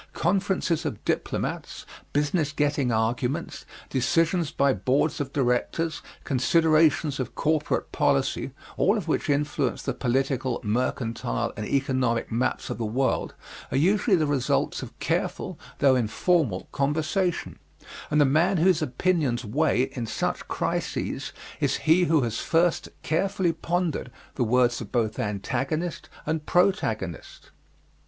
[0.15, 8.49] Conferences of diplomats, business getting arguments, decisions by boards of directors, considerations of corporate policy,
[8.77, 13.35] all of which influence the political, mercantile and economic maps of the world,
[13.69, 17.59] are usually the results of careful though informal conversation,
[18.09, 23.53] and the man whose opinions weigh in such crises is he who has first carefully
[23.53, 27.51] pondered the words of both antagonist and protagonist.